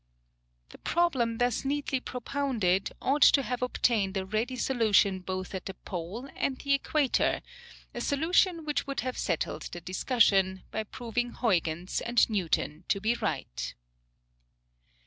[0.69, 5.75] The problem thus neatly propounded ought to have obtained a ready solution both at the
[5.75, 7.43] Pole and the Equator
[7.93, 13.13] a solution which would have settled the discussion, by proving Huyghens and Newton to be
[13.13, 13.75] right.